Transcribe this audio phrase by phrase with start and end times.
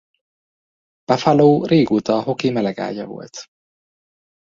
[1.07, 3.45] Buffalo régóta a hoki melegágya volt.